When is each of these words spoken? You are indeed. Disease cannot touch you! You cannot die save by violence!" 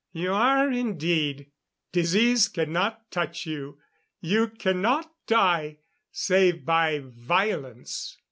You 0.13 0.33
are 0.33 0.71
indeed. 0.71 1.51
Disease 1.91 2.47
cannot 2.47 3.11
touch 3.11 3.45
you! 3.45 3.77
You 4.19 4.47
cannot 4.47 5.11
die 5.27 5.77
save 6.11 6.65
by 6.65 7.03
violence!" 7.05 8.17